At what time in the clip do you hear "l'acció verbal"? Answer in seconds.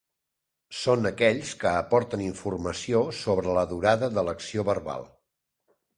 4.31-5.07